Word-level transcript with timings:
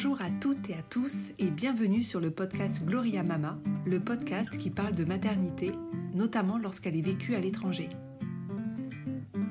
Bonjour 0.00 0.22
à 0.22 0.30
toutes 0.30 0.70
et 0.70 0.74
à 0.74 0.82
tous 0.82 1.30
et 1.40 1.50
bienvenue 1.50 2.04
sur 2.04 2.20
le 2.20 2.30
podcast 2.30 2.84
Gloria 2.84 3.24
Mama, 3.24 3.58
le 3.84 3.98
podcast 3.98 4.56
qui 4.56 4.70
parle 4.70 4.94
de 4.94 5.04
maternité, 5.04 5.72
notamment 6.14 6.56
lorsqu'elle 6.56 6.94
est 6.94 7.02
vécue 7.02 7.34
à 7.34 7.40
l'étranger. 7.40 7.90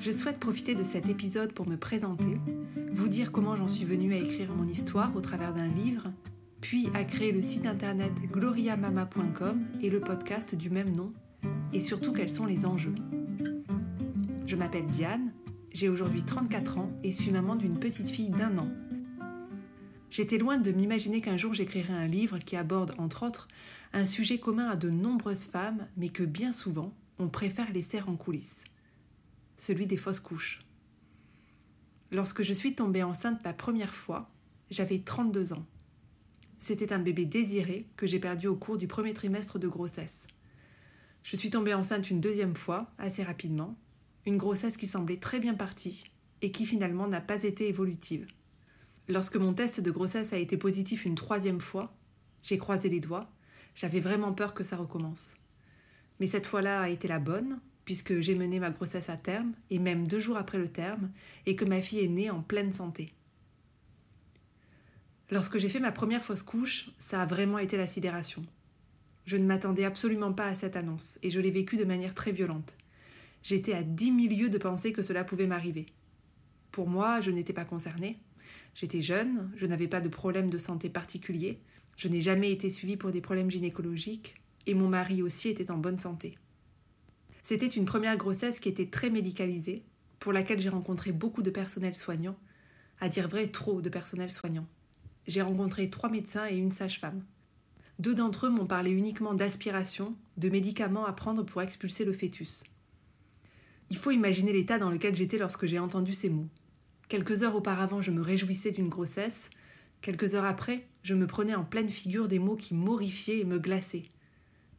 Je 0.00 0.10
souhaite 0.10 0.40
profiter 0.40 0.74
de 0.74 0.84
cet 0.84 1.06
épisode 1.06 1.52
pour 1.52 1.68
me 1.68 1.76
présenter, 1.76 2.40
vous 2.90 3.08
dire 3.08 3.30
comment 3.30 3.56
j'en 3.56 3.68
suis 3.68 3.84
venue 3.84 4.14
à 4.14 4.16
écrire 4.16 4.54
mon 4.56 4.66
histoire 4.66 5.14
au 5.16 5.20
travers 5.20 5.52
d'un 5.52 5.68
livre, 5.68 6.10
puis 6.62 6.88
à 6.94 7.04
créer 7.04 7.30
le 7.30 7.42
site 7.42 7.66
internet 7.66 8.12
gloriamama.com 8.32 9.66
et 9.82 9.90
le 9.90 10.00
podcast 10.00 10.54
du 10.54 10.70
même 10.70 10.96
nom, 10.96 11.10
et 11.74 11.82
surtout 11.82 12.14
quels 12.14 12.30
sont 12.30 12.46
les 12.46 12.64
enjeux. 12.64 12.94
Je 14.46 14.56
m'appelle 14.56 14.86
Diane, 14.86 15.30
j'ai 15.74 15.90
aujourd'hui 15.90 16.22
34 16.22 16.78
ans 16.78 16.90
et 17.04 17.12
suis 17.12 17.32
maman 17.32 17.54
d'une 17.54 17.78
petite 17.78 18.08
fille 18.08 18.30
d'un 18.30 18.56
an. 18.56 18.68
J'étais 20.10 20.38
loin 20.38 20.58
de 20.58 20.72
m'imaginer 20.72 21.20
qu'un 21.20 21.36
jour 21.36 21.54
j'écrirais 21.54 21.92
un 21.92 22.06
livre 22.06 22.38
qui 22.38 22.56
aborde, 22.56 22.94
entre 22.98 23.26
autres, 23.26 23.48
un 23.92 24.04
sujet 24.04 24.38
commun 24.38 24.68
à 24.68 24.76
de 24.76 24.90
nombreuses 24.90 25.44
femmes, 25.44 25.86
mais 25.96 26.08
que 26.08 26.22
bien 26.22 26.52
souvent, 26.52 26.94
on 27.18 27.28
préfère 27.28 27.72
laisser 27.72 28.00
en 28.00 28.16
coulisses. 28.16 28.64
Celui 29.56 29.86
des 29.86 29.96
fausses 29.96 30.20
couches. 30.20 30.60
Lorsque 32.10 32.42
je 32.42 32.54
suis 32.54 32.74
tombée 32.74 33.02
enceinte 33.02 33.42
la 33.44 33.52
première 33.52 33.94
fois, 33.94 34.30
j'avais 34.70 35.00
32 35.00 35.52
ans. 35.52 35.66
C'était 36.58 36.92
un 36.92 36.98
bébé 36.98 37.26
désiré 37.26 37.86
que 37.96 38.06
j'ai 38.06 38.18
perdu 38.18 38.46
au 38.46 38.56
cours 38.56 38.78
du 38.78 38.88
premier 38.88 39.14
trimestre 39.14 39.58
de 39.58 39.68
grossesse. 39.68 40.26
Je 41.22 41.36
suis 41.36 41.50
tombée 41.50 41.74
enceinte 41.74 42.10
une 42.10 42.20
deuxième 42.20 42.56
fois, 42.56 42.90
assez 42.98 43.22
rapidement, 43.22 43.76
une 44.24 44.38
grossesse 44.38 44.76
qui 44.76 44.86
semblait 44.86 45.18
très 45.18 45.40
bien 45.40 45.54
partie 45.54 46.04
et 46.40 46.50
qui 46.50 46.64
finalement 46.64 47.08
n'a 47.08 47.20
pas 47.20 47.42
été 47.44 47.68
évolutive. 47.68 48.26
Lorsque 49.08 49.36
mon 49.36 49.54
test 49.54 49.80
de 49.80 49.90
grossesse 49.90 50.34
a 50.34 50.38
été 50.38 50.58
positif 50.58 51.06
une 51.06 51.14
troisième 51.14 51.60
fois, 51.60 51.96
j'ai 52.42 52.58
croisé 52.58 52.90
les 52.90 53.00
doigts, 53.00 53.30
j'avais 53.74 54.00
vraiment 54.00 54.34
peur 54.34 54.52
que 54.52 54.64
ça 54.64 54.76
recommence. 54.76 55.32
Mais 56.20 56.26
cette 56.26 56.46
fois-là 56.46 56.82
a 56.82 56.88
été 56.90 57.08
la 57.08 57.18
bonne, 57.18 57.58
puisque 57.86 58.20
j'ai 58.20 58.34
mené 58.34 58.60
ma 58.60 58.70
grossesse 58.70 59.08
à 59.08 59.16
terme, 59.16 59.54
et 59.70 59.78
même 59.78 60.06
deux 60.06 60.20
jours 60.20 60.36
après 60.36 60.58
le 60.58 60.68
terme, 60.68 61.10
et 61.46 61.56
que 61.56 61.64
ma 61.64 61.80
fille 61.80 62.00
est 62.00 62.08
née 62.08 62.28
en 62.28 62.42
pleine 62.42 62.72
santé. 62.72 63.14
Lorsque 65.30 65.58
j'ai 65.58 65.70
fait 65.70 65.80
ma 65.80 65.92
première 65.92 66.24
fausse 66.24 66.42
couche, 66.42 66.90
ça 66.98 67.22
a 67.22 67.26
vraiment 67.26 67.58
été 67.58 67.78
la 67.78 67.86
sidération. 67.86 68.44
Je 69.24 69.38
ne 69.38 69.46
m'attendais 69.46 69.84
absolument 69.84 70.34
pas 70.34 70.46
à 70.46 70.54
cette 70.54 70.76
annonce, 70.76 71.18
et 71.22 71.30
je 71.30 71.40
l'ai 71.40 71.50
vécue 71.50 71.78
de 71.78 71.84
manière 71.84 72.14
très 72.14 72.32
violente. 72.32 72.76
J'étais 73.42 73.72
à 73.72 73.82
dix 73.82 74.10
mille 74.10 74.38
lieues 74.38 74.50
de 74.50 74.58
penser 74.58 74.92
que 74.92 75.02
cela 75.02 75.24
pouvait 75.24 75.46
m'arriver. 75.46 75.86
Pour 76.72 76.88
moi, 76.88 77.22
je 77.22 77.30
n'étais 77.30 77.52
pas 77.54 77.64
concernée, 77.64 78.18
J'étais 78.74 79.00
jeune, 79.00 79.50
je 79.56 79.66
n'avais 79.66 79.88
pas 79.88 80.00
de 80.00 80.08
problème 80.08 80.50
de 80.50 80.58
santé 80.58 80.88
particulier, 80.88 81.60
je 81.96 82.08
n'ai 82.08 82.20
jamais 82.20 82.52
été 82.52 82.70
suivie 82.70 82.96
pour 82.96 83.10
des 83.10 83.20
problèmes 83.20 83.50
gynécologiques, 83.50 84.36
et 84.66 84.74
mon 84.74 84.88
mari 84.88 85.22
aussi 85.22 85.48
était 85.48 85.70
en 85.70 85.78
bonne 85.78 85.98
santé. 85.98 86.38
C'était 87.42 87.66
une 87.66 87.86
première 87.86 88.16
grossesse 88.16 88.60
qui 88.60 88.68
était 88.68 88.86
très 88.86 89.10
médicalisée, 89.10 89.82
pour 90.18 90.32
laquelle 90.32 90.60
j'ai 90.60 90.68
rencontré 90.68 91.12
beaucoup 91.12 91.42
de 91.42 91.50
personnel 91.50 91.94
soignant, 91.94 92.36
à 93.00 93.08
dire 93.08 93.28
vrai 93.28 93.48
trop 93.48 93.80
de 93.80 93.88
personnel 93.88 94.30
soignant. 94.30 94.66
J'ai 95.26 95.42
rencontré 95.42 95.88
trois 95.88 96.10
médecins 96.10 96.46
et 96.46 96.56
une 96.56 96.72
sage-femme. 96.72 97.24
Deux 97.98 98.14
d'entre 98.14 98.46
eux 98.46 98.50
m'ont 98.50 98.66
parlé 98.66 98.90
uniquement 98.90 99.34
d'aspiration, 99.34 100.14
de 100.36 100.48
médicaments 100.48 101.04
à 101.04 101.12
prendre 101.12 101.42
pour 101.42 101.62
expulser 101.62 102.04
le 102.04 102.12
fœtus. 102.12 102.64
Il 103.90 103.96
faut 103.96 104.10
imaginer 104.10 104.52
l'état 104.52 104.78
dans 104.78 104.90
lequel 104.90 105.16
j'étais 105.16 105.38
lorsque 105.38 105.66
j'ai 105.66 105.78
entendu 105.78 106.12
ces 106.12 106.30
mots. 106.30 106.48
Quelques 107.08 107.42
heures 107.42 107.56
auparavant, 107.56 108.02
je 108.02 108.10
me 108.10 108.20
réjouissais 108.20 108.72
d'une 108.72 108.90
grossesse. 108.90 109.48
Quelques 110.02 110.34
heures 110.34 110.44
après, 110.44 110.86
je 111.02 111.14
me 111.14 111.26
prenais 111.26 111.54
en 111.54 111.64
pleine 111.64 111.88
figure 111.88 112.28
des 112.28 112.38
mots 112.38 112.56
qui 112.56 112.74
m'horrifiaient 112.74 113.40
et 113.40 113.44
me 113.44 113.58
glaçaient. 113.58 114.04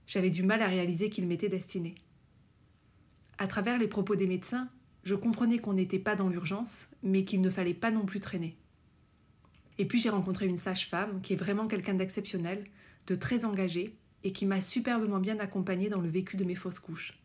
J'avais 0.06 0.30
du 0.30 0.44
mal 0.44 0.62
à 0.62 0.68
réaliser 0.68 1.10
qu'ils 1.10 1.26
m'étaient 1.28 1.50
destinés. 1.50 1.96
À 3.40 3.48
travers 3.48 3.80
les 3.80 3.88
propos 3.88 4.16
des 4.16 4.28
médecins, 4.28 4.70
je 5.04 5.16
comprenais 5.16 5.58
qu'on 5.58 5.74
n'était 5.74 5.98
pas 5.98 6.16
dans 6.16 6.30
l'urgence, 6.30 6.88
mais 7.02 7.24
qu'il 7.24 7.42
ne 7.42 7.50
fallait 7.50 7.74
pas 7.74 7.90
non 7.90 8.06
plus 8.06 8.20
traîner. 8.20 8.58
Et 9.80 9.86
puis 9.86 10.00
j'ai 10.00 10.10
rencontré 10.10 10.46
une 10.46 10.58
sage-femme 10.58 11.22
qui 11.22 11.34
est 11.34 11.38
vraiment 11.38 11.68
quelqu'un 11.68 11.96
d'exceptionnel, 11.96 12.66
de 13.08 13.16
très 13.16 13.44
engagé, 13.44 13.96
et 14.24 14.32
qui 14.32 14.46
m'a 14.46 14.62
superbement 14.62 15.20
bien 15.20 15.40
accompagnée 15.40 15.90
dans 15.90 16.02
le 16.02 16.10
vécu 16.10 16.38
de 16.38 16.44
mes 16.44 16.56
fausses 16.56 16.80
couches. 16.80 17.18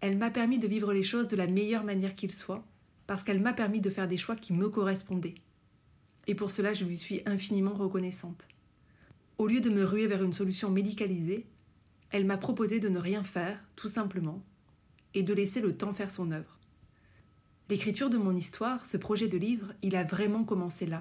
Elle 0.00 0.16
m'a 0.16 0.30
permis 0.30 0.58
de 0.58 0.68
vivre 0.68 0.94
les 0.94 1.02
choses 1.02 1.26
de 1.26 1.36
la 1.36 1.46
meilleure 1.46 1.84
manière 1.84 2.14
qu'il 2.14 2.32
soit, 2.32 2.64
parce 3.06 3.22
qu'elle 3.22 3.40
m'a 3.40 3.52
permis 3.52 3.80
de 3.80 3.90
faire 3.90 4.08
des 4.08 4.16
choix 4.16 4.36
qui 4.36 4.52
me 4.52 4.68
correspondaient. 4.68 5.34
Et 6.26 6.34
pour 6.34 6.50
cela, 6.50 6.72
je 6.74 6.84
lui 6.84 6.96
suis 6.96 7.22
infiniment 7.26 7.74
reconnaissante. 7.74 8.48
Au 9.36 9.46
lieu 9.46 9.60
de 9.60 9.70
me 9.70 9.84
ruer 9.84 10.06
vers 10.06 10.22
une 10.22 10.32
solution 10.32 10.70
médicalisée, 10.70 11.46
elle 12.10 12.24
m'a 12.24 12.38
proposé 12.38 12.80
de 12.80 12.88
ne 12.88 12.98
rien 12.98 13.24
faire, 13.24 13.62
tout 13.76 13.88
simplement, 13.88 14.42
et 15.14 15.22
de 15.22 15.34
laisser 15.34 15.60
le 15.60 15.76
temps 15.76 15.92
faire 15.92 16.10
son 16.10 16.30
œuvre. 16.30 16.58
L'écriture 17.68 18.10
de 18.10 18.18
mon 18.18 18.36
histoire, 18.36 18.86
ce 18.86 18.96
projet 18.96 19.28
de 19.28 19.38
livre, 19.38 19.72
il 19.82 19.96
a 19.96 20.04
vraiment 20.04 20.44
commencé 20.44 20.86
là. 20.86 21.00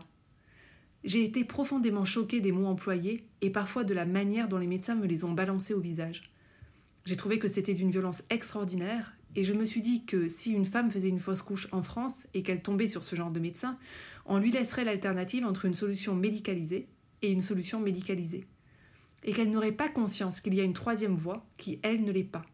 J'ai 1.04 1.24
été 1.24 1.44
profondément 1.44 2.06
choquée 2.06 2.40
des 2.40 2.54
mots 2.54 2.68
employés 2.68 3.28
et 3.42 3.50
parfois 3.50 3.84
de 3.84 3.94
la 3.94 4.06
manière 4.06 4.48
dont 4.48 4.58
les 4.58 4.68
médecins 4.68 4.96
me 4.96 5.06
les 5.06 5.26
ont 5.26 5.34
balancés 5.34 5.74
au 5.74 5.82
visage. 5.82 6.32
J'ai 7.06 7.18
trouvé 7.18 7.38
que 7.40 7.50
c'était 7.50 7.74
d'une 7.74 7.92
violence 7.92 8.24
extraordinaire 8.30 9.14
et 9.36 9.44
je 9.44 9.54
me 9.54 9.66
suis 9.66 9.82
dit 9.82 10.06
que 10.06 10.28
si 10.28 10.52
une 10.52 10.66
femme 10.66 10.92
faisait 10.92 11.10
une 11.10 11.20
fausse 11.20 11.42
couche 11.42 11.68
en 11.72 11.82
France 11.82 12.28
et 12.34 12.44
qu'elle 12.44 12.62
tombait 12.62 12.88
sur 12.88 13.04
ce 13.04 13.16
genre 13.16 13.32
de 13.32 13.40
médecin, 13.40 13.78
on 14.26 14.38
lui 14.38 14.52
laisserait 14.52 14.86
l'alternative 14.86 15.46
entre 15.46 15.66
une 15.66 15.74
solution 15.74 16.16
médicalisée 16.16 16.88
et 17.22 17.32
une 17.32 17.42
solution 17.42 17.80
médicalisée. 17.80 18.46
Et 19.24 19.34
qu'elle 19.34 19.52
n'aurait 19.52 19.72
pas 19.72 19.90
conscience 19.90 20.42
qu'il 20.42 20.54
y 20.54 20.60
a 20.60 20.64
une 20.64 20.74
troisième 20.74 21.16
voie 21.16 21.46
qui, 21.58 21.80
elle, 21.82 22.04
ne 22.04 22.12
l'est 22.12 22.24
pas. 22.24 22.46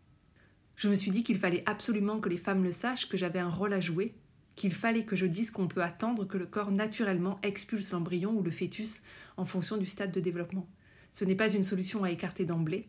Je 0.76 0.88
me 0.88 0.96
suis 0.96 1.12
dit 1.12 1.24
qu'il 1.24 1.38
fallait 1.38 1.64
absolument 1.66 2.20
que 2.20 2.30
les 2.30 2.38
femmes 2.38 2.64
le 2.64 2.72
sachent, 2.72 3.10
que 3.10 3.18
j'avais 3.18 3.40
un 3.40 3.50
rôle 3.50 3.74
à 3.74 3.82
jouer, 3.82 4.16
qu'il 4.56 4.72
fallait 4.72 5.04
que 5.04 5.16
je 5.16 5.26
dise 5.26 5.52
qu'on 5.52 5.68
peut 5.68 5.84
attendre 5.84 6.26
que 6.26 6.38
le 6.38 6.46
corps 6.46 6.72
naturellement 6.72 7.40
expulse 7.44 7.92
l'embryon 7.92 8.32
ou 8.38 8.44
le 8.44 8.52
fœtus 8.52 9.02
en 9.36 9.46
fonction 9.46 9.78
du 9.78 9.86
stade 9.86 10.12
de 10.12 10.20
développement. 10.22 10.68
Ce 11.12 11.26
n'est 11.26 11.36
pas 11.36 11.52
une 11.52 11.64
solution 11.64 12.04
à 12.04 12.12
écarter 12.12 12.46
d'emblée, 12.46 12.88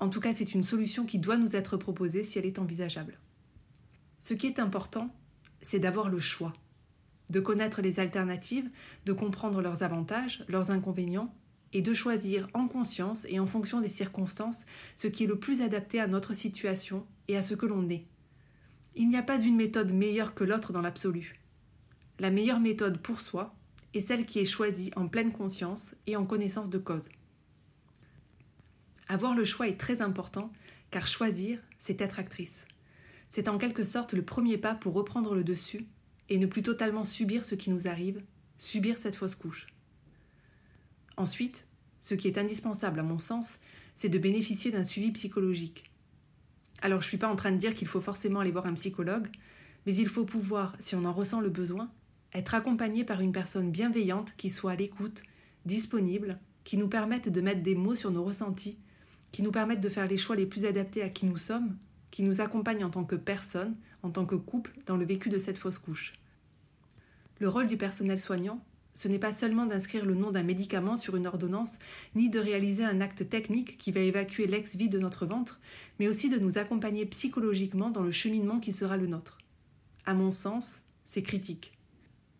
en 0.00 0.08
tout 0.08 0.20
cas, 0.20 0.32
c'est 0.32 0.54
une 0.54 0.64
solution 0.64 1.04
qui 1.04 1.18
doit 1.18 1.36
nous 1.36 1.54
être 1.54 1.76
proposée 1.76 2.24
si 2.24 2.38
elle 2.38 2.46
est 2.46 2.58
envisageable. 2.58 3.18
Ce 4.18 4.34
qui 4.34 4.46
est 4.46 4.58
important, 4.58 5.14
c'est 5.62 5.78
d'avoir 5.78 6.08
le 6.08 6.20
choix, 6.20 6.54
de 7.28 7.40
connaître 7.40 7.82
les 7.82 8.00
alternatives, 8.00 8.70
de 9.04 9.12
comprendre 9.12 9.60
leurs 9.60 9.82
avantages, 9.82 10.44
leurs 10.48 10.70
inconvénients, 10.70 11.34
et 11.72 11.82
de 11.82 11.94
choisir 11.94 12.48
en 12.54 12.66
conscience 12.66 13.26
et 13.28 13.38
en 13.38 13.46
fonction 13.46 13.80
des 13.80 13.88
circonstances 13.88 14.64
ce 14.96 15.06
qui 15.06 15.24
est 15.24 15.28
le 15.28 15.38
plus 15.38 15.62
adapté 15.62 16.00
à 16.00 16.08
notre 16.08 16.34
situation 16.34 17.06
et 17.28 17.36
à 17.36 17.42
ce 17.42 17.54
que 17.54 17.66
l'on 17.66 17.88
est. 17.88 18.06
Il 18.96 19.08
n'y 19.08 19.16
a 19.16 19.22
pas 19.22 19.40
une 19.40 19.56
méthode 19.56 19.92
meilleure 19.92 20.34
que 20.34 20.42
l'autre 20.42 20.72
dans 20.72 20.80
l'absolu. 20.80 21.40
La 22.18 22.30
meilleure 22.30 22.60
méthode 22.60 23.00
pour 23.00 23.20
soi 23.20 23.54
est 23.94 24.00
celle 24.00 24.26
qui 24.26 24.40
est 24.40 24.44
choisie 24.44 24.90
en 24.96 25.08
pleine 25.08 25.32
conscience 25.32 25.94
et 26.06 26.16
en 26.16 26.26
connaissance 26.26 26.70
de 26.70 26.78
cause. 26.78 27.08
Avoir 29.10 29.34
le 29.34 29.44
choix 29.44 29.66
est 29.66 29.76
très 29.76 30.02
important, 30.02 30.52
car 30.92 31.04
choisir, 31.04 31.58
c'est 31.80 32.00
être 32.00 32.20
actrice. 32.20 32.64
C'est 33.28 33.48
en 33.48 33.58
quelque 33.58 33.82
sorte 33.82 34.12
le 34.12 34.24
premier 34.24 34.56
pas 34.56 34.76
pour 34.76 34.94
reprendre 34.94 35.34
le 35.34 35.42
dessus 35.42 35.88
et 36.28 36.38
ne 36.38 36.46
plus 36.46 36.62
totalement 36.62 37.04
subir 37.04 37.44
ce 37.44 37.56
qui 37.56 37.70
nous 37.70 37.88
arrive, 37.88 38.22
subir 38.56 38.98
cette 38.98 39.16
fausse 39.16 39.34
couche. 39.34 39.66
Ensuite, 41.16 41.66
ce 42.00 42.14
qui 42.14 42.28
est 42.28 42.38
indispensable 42.38 43.00
à 43.00 43.02
mon 43.02 43.18
sens, 43.18 43.58
c'est 43.96 44.08
de 44.08 44.16
bénéficier 44.16 44.70
d'un 44.70 44.84
suivi 44.84 45.10
psychologique. 45.10 45.90
Alors 46.80 47.00
je 47.00 47.06
ne 47.06 47.08
suis 47.08 47.18
pas 47.18 47.32
en 47.32 47.36
train 47.36 47.50
de 47.50 47.56
dire 47.56 47.74
qu'il 47.74 47.88
faut 47.88 48.00
forcément 48.00 48.38
aller 48.38 48.52
voir 48.52 48.66
un 48.66 48.74
psychologue, 48.74 49.26
mais 49.86 49.96
il 49.96 50.06
faut 50.06 50.24
pouvoir, 50.24 50.76
si 50.78 50.94
on 50.94 51.04
en 51.04 51.12
ressent 51.12 51.40
le 51.40 51.50
besoin, 51.50 51.90
être 52.32 52.54
accompagné 52.54 53.02
par 53.02 53.20
une 53.20 53.32
personne 53.32 53.72
bienveillante 53.72 54.34
qui 54.36 54.50
soit 54.50 54.70
à 54.70 54.76
l'écoute, 54.76 55.24
disponible, 55.66 56.38
qui 56.62 56.76
nous 56.76 56.86
permette 56.86 57.28
de 57.28 57.40
mettre 57.40 57.64
des 57.64 57.74
mots 57.74 57.96
sur 57.96 58.12
nos 58.12 58.22
ressentis 58.22 58.78
qui 59.32 59.42
nous 59.42 59.52
permettent 59.52 59.80
de 59.80 59.88
faire 59.88 60.08
les 60.08 60.16
choix 60.16 60.36
les 60.36 60.46
plus 60.46 60.64
adaptés 60.64 61.02
à 61.02 61.08
qui 61.08 61.26
nous 61.26 61.36
sommes, 61.36 61.76
qui 62.10 62.22
nous 62.22 62.40
accompagnent 62.40 62.84
en 62.84 62.90
tant 62.90 63.04
que 63.04 63.16
personne, 63.16 63.74
en 64.02 64.10
tant 64.10 64.26
que 64.26 64.34
couple, 64.34 64.72
dans 64.86 64.96
le 64.96 65.04
vécu 65.04 65.28
de 65.28 65.38
cette 65.38 65.58
fausse 65.58 65.78
couche. 65.78 66.14
Le 67.38 67.48
rôle 67.48 67.68
du 67.68 67.76
personnel 67.76 68.18
soignant, 68.18 68.62
ce 68.92 69.08
n'est 69.08 69.18
pas 69.18 69.32
seulement 69.32 69.66
d'inscrire 69.66 70.04
le 70.04 70.14
nom 70.14 70.30
d'un 70.30 70.42
médicament 70.42 70.96
sur 70.96 71.16
une 71.16 71.26
ordonnance, 71.26 71.78
ni 72.14 72.28
de 72.28 72.38
réaliser 72.38 72.84
un 72.84 73.00
acte 73.00 73.28
technique 73.28 73.78
qui 73.78 73.92
va 73.92 74.00
évacuer 74.00 74.46
l'ex-vie 74.46 74.88
de 74.88 74.98
notre 74.98 75.26
ventre, 75.26 75.60
mais 75.98 76.08
aussi 76.08 76.28
de 76.28 76.38
nous 76.38 76.58
accompagner 76.58 77.06
psychologiquement 77.06 77.90
dans 77.90 78.02
le 78.02 78.10
cheminement 78.10 78.58
qui 78.58 78.72
sera 78.72 78.96
le 78.96 79.06
nôtre. 79.06 79.38
À 80.06 80.14
mon 80.14 80.30
sens, 80.30 80.82
c'est 81.04 81.22
critique. 81.22 81.72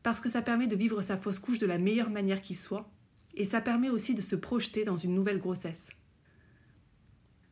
Parce 0.02 0.20
que 0.20 0.28
ça 0.28 0.42
permet 0.42 0.66
de 0.66 0.76
vivre 0.76 1.02
sa 1.02 1.16
fausse 1.16 1.38
couche 1.38 1.58
de 1.58 1.66
la 1.66 1.78
meilleure 1.78 2.10
manière 2.10 2.42
qui 2.42 2.54
soit, 2.54 2.90
et 3.34 3.44
ça 3.44 3.60
permet 3.60 3.90
aussi 3.90 4.14
de 4.14 4.22
se 4.22 4.34
projeter 4.34 4.84
dans 4.84 4.96
une 4.96 5.14
nouvelle 5.14 5.38
grossesse. 5.38 5.88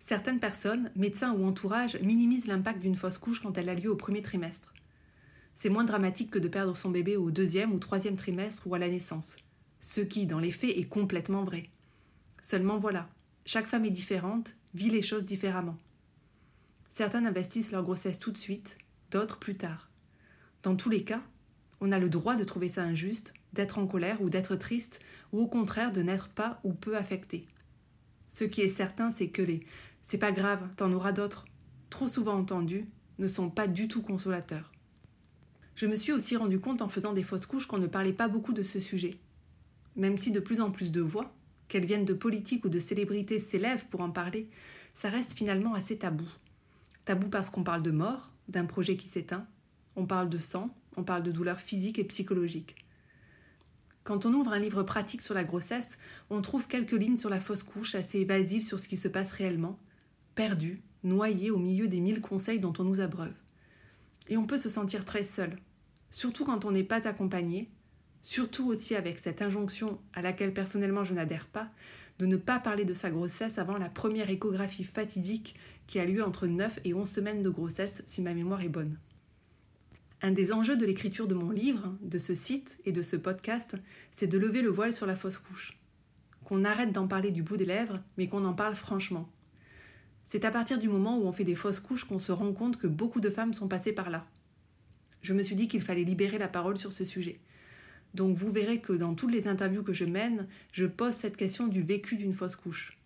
Certaines 0.00 0.38
personnes, 0.38 0.90
médecins 0.94 1.32
ou 1.32 1.44
entourage, 1.44 1.98
minimisent 2.00 2.46
l'impact 2.46 2.80
d'une 2.80 2.96
fausse 2.96 3.18
couche 3.18 3.40
quand 3.40 3.58
elle 3.58 3.68
a 3.68 3.74
lieu 3.74 3.90
au 3.90 3.96
premier 3.96 4.22
trimestre. 4.22 4.72
C'est 5.54 5.70
moins 5.70 5.84
dramatique 5.84 6.30
que 6.30 6.38
de 6.38 6.46
perdre 6.46 6.76
son 6.76 6.90
bébé 6.90 7.16
au 7.16 7.32
deuxième 7.32 7.72
ou 7.72 7.78
troisième 7.78 8.16
trimestre 8.16 8.66
ou 8.66 8.74
à 8.74 8.78
la 8.78 8.88
naissance. 8.88 9.36
ce 9.80 10.00
qui, 10.00 10.26
dans 10.26 10.40
les 10.40 10.50
faits, 10.50 10.76
est 10.76 10.88
complètement 10.88 11.44
vrai. 11.44 11.70
Seulement 12.42 12.78
voilà, 12.78 13.08
chaque 13.44 13.66
femme 13.66 13.84
est 13.84 13.90
différente, 13.90 14.54
vit 14.74 14.90
les 14.90 15.02
choses 15.02 15.24
différemment. 15.24 15.76
Certains 16.90 17.24
investissent 17.24 17.72
leur 17.72 17.84
grossesse 17.84 18.18
tout 18.18 18.32
de 18.32 18.38
suite, 18.38 18.78
d'autres 19.10 19.38
plus 19.38 19.56
tard. 19.56 19.88
Dans 20.62 20.74
tous 20.74 20.90
les 20.90 21.04
cas, 21.04 21.22
on 21.80 21.92
a 21.92 21.98
le 21.98 22.08
droit 22.08 22.34
de 22.34 22.44
trouver 22.44 22.68
ça 22.68 22.82
injuste, 22.82 23.34
d'être 23.52 23.78
en 23.78 23.86
colère 23.86 24.20
ou 24.20 24.30
d'être 24.30 24.56
triste, 24.56 25.00
ou 25.32 25.40
au 25.40 25.46
contraire 25.46 25.92
de 25.92 26.02
n'être 26.02 26.28
pas 26.28 26.60
ou 26.64 26.72
peu 26.72 26.96
affecté. 26.96 27.46
Ce 28.28 28.44
qui 28.44 28.60
est 28.60 28.68
certain, 28.68 29.10
c'est 29.10 29.28
que 29.28 29.42
les 29.42 29.64
c'est 30.08 30.16
pas 30.16 30.32
grave, 30.32 30.66
t'en 30.78 30.90
auras 30.92 31.12
d'autres, 31.12 31.44
trop 31.90 32.08
souvent 32.08 32.38
entendus, 32.38 32.88
ne 33.18 33.28
sont 33.28 33.50
pas 33.50 33.66
du 33.66 33.88
tout 33.88 34.00
consolateurs. 34.00 34.72
Je 35.74 35.84
me 35.84 35.96
suis 35.96 36.12
aussi 36.12 36.34
rendu 36.34 36.58
compte 36.60 36.80
en 36.80 36.88
faisant 36.88 37.12
des 37.12 37.22
fausses 37.22 37.44
couches 37.44 37.66
qu'on 37.66 37.76
ne 37.76 37.86
parlait 37.86 38.14
pas 38.14 38.26
beaucoup 38.26 38.54
de 38.54 38.62
ce 38.62 38.80
sujet. 38.80 39.18
Même 39.96 40.16
si 40.16 40.32
de 40.32 40.40
plus 40.40 40.62
en 40.62 40.70
plus 40.70 40.92
de 40.92 41.02
voix, 41.02 41.36
qu'elles 41.68 41.84
viennent 41.84 42.06
de 42.06 42.14
politiques 42.14 42.64
ou 42.64 42.70
de 42.70 42.80
célébrités, 42.80 43.38
s'élèvent 43.38 43.84
pour 43.88 44.00
en 44.00 44.08
parler, 44.08 44.48
ça 44.94 45.10
reste 45.10 45.34
finalement 45.34 45.74
assez 45.74 45.98
tabou. 45.98 46.26
Tabou 47.04 47.28
parce 47.28 47.50
qu'on 47.50 47.62
parle 47.62 47.82
de 47.82 47.90
mort, 47.90 48.32
d'un 48.48 48.64
projet 48.64 48.96
qui 48.96 49.08
s'éteint, 49.08 49.46
on 49.94 50.06
parle 50.06 50.30
de 50.30 50.38
sang, 50.38 50.74
on 50.96 51.04
parle 51.04 51.22
de 51.22 51.32
douleurs 51.32 51.60
physiques 51.60 51.98
et 51.98 52.04
psychologiques. 52.04 52.76
Quand 54.04 54.24
on 54.24 54.32
ouvre 54.32 54.54
un 54.54 54.58
livre 54.58 54.84
pratique 54.84 55.20
sur 55.20 55.34
la 55.34 55.44
grossesse, 55.44 55.98
on 56.30 56.40
trouve 56.40 56.66
quelques 56.66 56.92
lignes 56.92 57.18
sur 57.18 57.28
la 57.28 57.40
fausse 57.40 57.62
couche 57.62 57.94
assez 57.94 58.20
évasives 58.20 58.64
sur 58.64 58.80
ce 58.80 58.88
qui 58.88 58.96
se 58.96 59.08
passe 59.08 59.32
réellement, 59.32 59.78
perdu, 60.38 60.84
noyé 61.02 61.50
au 61.50 61.58
milieu 61.58 61.88
des 61.88 61.98
mille 61.98 62.20
conseils 62.20 62.60
dont 62.60 62.72
on 62.78 62.84
nous 62.84 63.00
abreuve. 63.00 63.34
Et 64.28 64.36
on 64.36 64.46
peut 64.46 64.56
se 64.56 64.68
sentir 64.68 65.04
très 65.04 65.24
seul, 65.24 65.58
surtout 66.10 66.44
quand 66.44 66.64
on 66.64 66.70
n'est 66.70 66.84
pas 66.84 67.08
accompagné, 67.08 67.68
surtout 68.22 68.68
aussi 68.68 68.94
avec 68.94 69.18
cette 69.18 69.42
injonction 69.42 69.98
à 70.14 70.22
laquelle 70.22 70.54
personnellement 70.54 71.02
je 71.02 71.12
n'adhère 71.12 71.48
pas, 71.48 71.72
de 72.20 72.26
ne 72.26 72.36
pas 72.36 72.60
parler 72.60 72.84
de 72.84 72.94
sa 72.94 73.10
grossesse 73.10 73.58
avant 73.58 73.78
la 73.78 73.88
première 73.88 74.30
échographie 74.30 74.84
fatidique 74.84 75.56
qui 75.88 75.98
a 75.98 76.04
lieu 76.04 76.22
entre 76.22 76.46
9 76.46 76.82
et 76.84 76.94
11 76.94 77.10
semaines 77.10 77.42
de 77.42 77.50
grossesse 77.50 78.04
si 78.06 78.22
ma 78.22 78.32
mémoire 78.32 78.62
est 78.62 78.68
bonne. 78.68 78.96
Un 80.22 80.30
des 80.30 80.52
enjeux 80.52 80.76
de 80.76 80.86
l'écriture 80.86 81.26
de 81.26 81.34
mon 81.34 81.50
livre, 81.50 81.96
de 82.00 82.18
ce 82.20 82.36
site 82.36 82.78
et 82.84 82.92
de 82.92 83.02
ce 83.02 83.16
podcast, 83.16 83.74
c'est 84.12 84.28
de 84.28 84.38
lever 84.38 84.62
le 84.62 84.70
voile 84.70 84.92
sur 84.92 85.06
la 85.06 85.16
fausse 85.16 85.38
couche. 85.38 85.76
Qu'on 86.44 86.64
arrête 86.64 86.92
d'en 86.92 87.08
parler 87.08 87.32
du 87.32 87.42
bout 87.42 87.56
des 87.56 87.64
lèvres, 87.64 88.00
mais 88.16 88.28
qu'on 88.28 88.44
en 88.44 88.54
parle 88.54 88.76
franchement. 88.76 89.28
C'est 90.28 90.44
à 90.44 90.50
partir 90.50 90.78
du 90.78 90.90
moment 90.90 91.16
où 91.16 91.26
on 91.26 91.32
fait 91.32 91.44
des 91.44 91.54
fausses 91.54 91.80
couches 91.80 92.04
qu'on 92.04 92.18
se 92.18 92.32
rend 92.32 92.52
compte 92.52 92.76
que 92.76 92.86
beaucoup 92.86 93.20
de 93.20 93.30
femmes 93.30 93.54
sont 93.54 93.66
passées 93.66 93.94
par 93.94 94.10
là. 94.10 94.26
Je 95.22 95.32
me 95.32 95.42
suis 95.42 95.56
dit 95.56 95.68
qu'il 95.68 95.80
fallait 95.80 96.04
libérer 96.04 96.36
la 96.36 96.48
parole 96.48 96.76
sur 96.76 96.92
ce 96.92 97.02
sujet. 97.02 97.40
Donc 98.12 98.36
vous 98.36 98.52
verrez 98.52 98.82
que 98.82 98.92
dans 98.92 99.14
toutes 99.14 99.32
les 99.32 99.48
interviews 99.48 99.82
que 99.82 99.94
je 99.94 100.04
mène, 100.04 100.46
je 100.70 100.84
pose 100.84 101.14
cette 101.14 101.38
question 101.38 101.66
du 101.66 101.80
vécu 101.80 102.16
d'une 102.16 102.34
fausse 102.34 102.56
couche, 102.56 102.98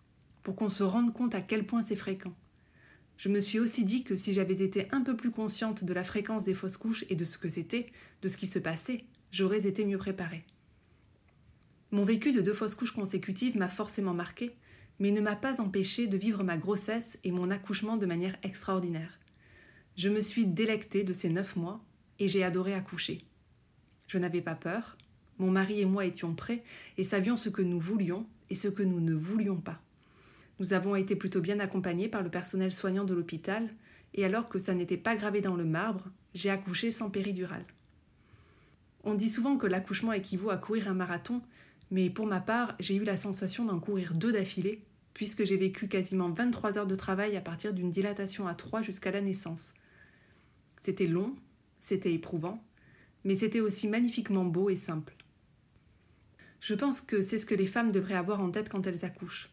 pour 0.42 0.56
qu'on 0.56 0.68
se 0.68 0.82
rende 0.82 1.14
compte 1.14 1.36
à 1.36 1.40
quel 1.40 1.64
point 1.64 1.82
c'est 1.82 1.94
fréquent. 1.94 2.34
Je 3.18 3.28
me 3.28 3.38
suis 3.38 3.60
aussi 3.60 3.84
dit 3.84 4.02
que 4.02 4.16
si 4.16 4.32
j'avais 4.32 4.60
été 4.60 4.88
un 4.90 5.02
peu 5.02 5.16
plus 5.16 5.30
consciente 5.30 5.84
de 5.84 5.92
la 5.92 6.02
fréquence 6.02 6.44
des 6.44 6.54
fausses 6.54 6.76
couches 6.76 7.04
et 7.08 7.14
de 7.14 7.24
ce 7.24 7.38
que 7.38 7.48
c'était, 7.48 7.92
de 8.22 8.26
ce 8.26 8.36
qui 8.36 8.48
se 8.48 8.58
passait, 8.58 9.04
j'aurais 9.30 9.68
été 9.68 9.84
mieux 9.84 9.98
préparée. 9.98 10.44
Mon 11.92 12.02
vécu 12.02 12.32
de 12.32 12.40
deux 12.40 12.52
fausses 12.52 12.74
couches 12.74 12.90
consécutives 12.90 13.56
m'a 13.56 13.68
forcément 13.68 14.12
marquée, 14.12 14.56
mais 15.02 15.10
ne 15.10 15.20
m'a 15.20 15.34
pas 15.34 15.60
empêché 15.60 16.06
de 16.06 16.16
vivre 16.16 16.44
ma 16.44 16.56
grossesse 16.56 17.18
et 17.24 17.32
mon 17.32 17.50
accouchement 17.50 17.96
de 17.96 18.06
manière 18.06 18.36
extraordinaire. 18.44 19.18
Je 19.96 20.08
me 20.08 20.20
suis 20.20 20.46
délectée 20.46 21.02
de 21.02 21.12
ces 21.12 21.28
neuf 21.28 21.56
mois 21.56 21.84
et 22.20 22.28
j'ai 22.28 22.44
adoré 22.44 22.72
accoucher. 22.72 23.24
Je 24.06 24.18
n'avais 24.18 24.42
pas 24.42 24.54
peur, 24.54 24.96
mon 25.38 25.50
mari 25.50 25.80
et 25.80 25.86
moi 25.86 26.04
étions 26.04 26.36
prêts 26.36 26.62
et 26.98 27.02
savions 27.02 27.36
ce 27.36 27.48
que 27.48 27.62
nous 27.62 27.80
voulions 27.80 28.28
et 28.48 28.54
ce 28.54 28.68
que 28.68 28.84
nous 28.84 29.00
ne 29.00 29.12
voulions 29.12 29.56
pas. 29.56 29.82
Nous 30.60 30.72
avons 30.72 30.94
été 30.94 31.16
plutôt 31.16 31.40
bien 31.40 31.58
accompagnés 31.58 32.06
par 32.06 32.22
le 32.22 32.30
personnel 32.30 32.70
soignant 32.70 33.04
de 33.04 33.14
l'hôpital, 33.14 33.70
et 34.14 34.24
alors 34.24 34.48
que 34.48 34.60
ça 34.60 34.72
n'était 34.72 34.96
pas 34.96 35.16
gravé 35.16 35.40
dans 35.40 35.56
le 35.56 35.64
marbre, 35.64 36.12
j'ai 36.32 36.50
accouché 36.50 36.92
sans 36.92 37.10
péridurale. 37.10 37.66
On 39.02 39.14
dit 39.14 39.30
souvent 39.30 39.56
que 39.56 39.66
l'accouchement 39.66 40.12
équivaut 40.12 40.50
à 40.50 40.58
courir 40.58 40.86
un 40.86 40.94
marathon, 40.94 41.42
mais 41.90 42.08
pour 42.08 42.26
ma 42.26 42.38
part, 42.38 42.76
j'ai 42.78 42.94
eu 42.94 43.02
la 43.02 43.16
sensation 43.16 43.64
d'en 43.64 43.80
courir 43.80 44.12
deux 44.14 44.30
d'affilée, 44.30 44.84
puisque 45.14 45.44
j'ai 45.44 45.56
vécu 45.56 45.88
quasiment 45.88 46.30
23 46.30 46.78
heures 46.78 46.86
de 46.86 46.94
travail 46.94 47.36
à 47.36 47.40
partir 47.40 47.72
d'une 47.72 47.90
dilatation 47.90 48.46
à 48.46 48.54
3 48.54 48.82
jusqu'à 48.82 49.10
la 49.10 49.20
naissance. 49.20 49.72
C'était 50.80 51.06
long, 51.06 51.36
c'était 51.80 52.12
éprouvant, 52.12 52.64
mais 53.24 53.34
c'était 53.34 53.60
aussi 53.60 53.88
magnifiquement 53.88 54.44
beau 54.44 54.70
et 54.70 54.76
simple. 54.76 55.14
Je 56.60 56.74
pense 56.74 57.00
que 57.00 57.22
c'est 57.22 57.38
ce 57.38 57.46
que 57.46 57.54
les 57.54 57.66
femmes 57.66 57.92
devraient 57.92 58.14
avoir 58.14 58.40
en 58.40 58.50
tête 58.50 58.68
quand 58.68 58.86
elles 58.86 59.04
accouchent. 59.04 59.50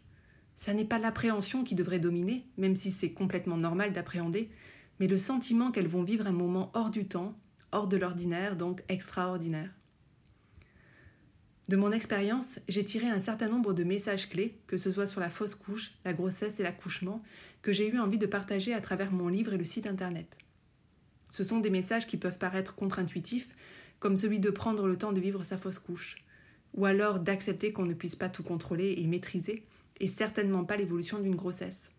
Ça 0.55 0.73
n'est 0.73 0.85
pas 0.85 0.99
l'appréhension 0.99 1.63
qui 1.63 1.75
devrait 1.75 1.99
dominer, 1.99 2.45
même 2.57 2.75
si 2.75 2.91
c'est 2.91 3.13
complètement 3.13 3.57
normal 3.57 3.93
d'appréhender, 3.93 4.49
mais 4.99 5.07
le 5.07 5.17
sentiment 5.17 5.71
qu'elles 5.71 5.87
vont 5.87 6.03
vivre 6.03 6.27
un 6.27 6.33
moment 6.33 6.69
hors 6.73 6.91
du 6.91 7.07
temps, 7.07 7.39
hors 7.71 7.87
de 7.87 7.97
l'ordinaire, 7.97 8.57
donc 8.57 8.83
extraordinaire. 8.89 9.71
De 11.69 11.77
mon 11.77 11.91
expérience, 11.91 12.57
j'ai 12.67 12.83
tiré 12.83 13.05
un 13.05 13.19
certain 13.19 13.47
nombre 13.47 13.75
de 13.75 13.83
messages 13.83 14.27
clés, 14.27 14.57
que 14.65 14.75
ce 14.75 14.91
soit 14.91 15.05
sur 15.05 15.21
la 15.21 15.29
fausse 15.29 15.53
couche, 15.53 15.91
la 16.03 16.13
grossesse 16.13 16.59
et 16.59 16.63
l'accouchement, 16.63 17.21
que 17.61 17.71
j'ai 17.71 17.87
eu 17.87 17.99
envie 17.99 18.17
de 18.17 18.25
partager 18.25 18.73
à 18.73 18.81
travers 18.81 19.11
mon 19.11 19.27
livre 19.27 19.53
et 19.53 19.57
le 19.59 19.63
site 19.63 19.85
internet. 19.85 20.35
Ce 21.29 21.43
sont 21.43 21.59
des 21.59 21.69
messages 21.69 22.07
qui 22.07 22.17
peuvent 22.17 22.39
paraître 22.39 22.73
contre-intuitifs, 22.73 23.55
comme 23.99 24.17
celui 24.17 24.39
de 24.39 24.49
prendre 24.49 24.87
le 24.87 24.97
temps 24.97 25.11
de 25.11 25.21
vivre 25.21 25.43
sa 25.43 25.59
fausse 25.59 25.77
couche, 25.77 26.25
ou 26.73 26.85
alors 26.85 27.19
d'accepter 27.19 27.71
qu'on 27.71 27.85
ne 27.85 27.93
puisse 27.93 28.15
pas 28.15 28.29
tout 28.29 28.41
contrôler 28.41 28.95
et 28.97 29.05
maîtriser, 29.05 29.63
et 29.99 30.07
certainement 30.07 30.65
pas 30.65 30.75
l'évolution 30.75 31.19
d'une 31.19 31.35
grossesse. 31.35 31.91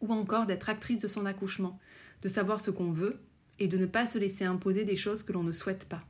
Ou 0.00 0.12
encore 0.12 0.46
d'être 0.46 0.70
actrice 0.70 1.02
de 1.02 1.06
son 1.06 1.24
accouchement, 1.24 1.78
de 2.22 2.28
savoir 2.28 2.60
ce 2.60 2.72
qu'on 2.72 2.90
veut 2.90 3.20
et 3.60 3.68
de 3.68 3.78
ne 3.78 3.86
pas 3.86 4.08
se 4.08 4.18
laisser 4.18 4.44
imposer 4.44 4.84
des 4.84 4.96
choses 4.96 5.22
que 5.22 5.32
l'on 5.32 5.44
ne 5.44 5.52
souhaite 5.52 5.84
pas. 5.84 6.02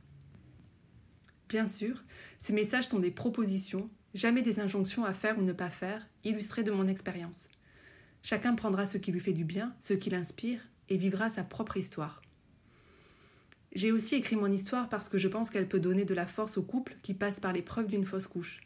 Bien 1.49 1.67
sûr, 1.67 2.03
ces 2.37 2.53
messages 2.53 2.87
sont 2.87 2.99
des 2.99 3.09
propositions, 3.09 3.89
jamais 4.13 4.43
des 4.43 4.59
injonctions 4.59 5.03
à 5.03 5.13
faire 5.13 5.39
ou 5.39 5.41
ne 5.41 5.51
pas 5.51 5.71
faire, 5.71 6.07
illustrées 6.23 6.63
de 6.63 6.71
mon 6.71 6.87
expérience. 6.87 7.47
Chacun 8.21 8.53
prendra 8.53 8.85
ce 8.85 8.99
qui 8.99 9.11
lui 9.11 9.19
fait 9.19 9.33
du 9.33 9.45
bien, 9.45 9.73
ce 9.79 9.93
qui 9.93 10.11
l'inspire, 10.11 10.61
et 10.89 10.97
vivra 10.97 11.29
sa 11.29 11.43
propre 11.43 11.77
histoire. 11.77 12.21
J'ai 13.73 13.91
aussi 13.91 14.15
écrit 14.15 14.35
mon 14.35 14.51
histoire 14.51 14.89
parce 14.89 15.09
que 15.09 15.17
je 15.17 15.27
pense 15.27 15.49
qu'elle 15.49 15.67
peut 15.67 15.79
donner 15.79 16.05
de 16.05 16.13
la 16.13 16.27
force 16.27 16.57
aux 16.57 16.63
couples 16.63 16.97
qui 17.01 17.15
passent 17.15 17.39
par 17.39 17.53
l'épreuve 17.53 17.87
d'une 17.87 18.05
fausse 18.05 18.27
couche. 18.27 18.61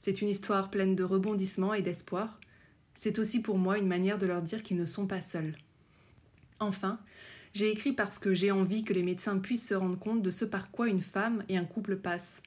C'est 0.00 0.20
une 0.20 0.28
histoire 0.28 0.70
pleine 0.70 0.96
de 0.96 1.04
rebondissements 1.04 1.74
et 1.74 1.82
d'espoir. 1.82 2.40
C'est 2.94 3.18
aussi 3.18 3.40
pour 3.40 3.58
moi 3.58 3.78
une 3.78 3.88
manière 3.88 4.18
de 4.18 4.26
leur 4.26 4.42
dire 4.42 4.62
qu'ils 4.62 4.76
ne 4.76 4.86
sont 4.86 5.06
pas 5.06 5.20
seuls. 5.20 5.56
Enfin, 6.60 7.00
j'ai 7.54 7.70
écrit 7.70 7.92
parce 7.92 8.18
que 8.18 8.34
j'ai 8.34 8.50
envie 8.50 8.84
que 8.84 8.92
les 8.92 9.02
médecins 9.02 9.38
puissent 9.38 9.68
se 9.68 9.74
rendre 9.74 9.98
compte 9.98 10.22
de 10.22 10.30
ce 10.30 10.44
par 10.44 10.70
quoi 10.70 10.88
une 10.88 11.00
femme 11.00 11.44
et 11.48 11.56
un 11.56 11.64
couple 11.64 11.96
passent, 11.96 12.42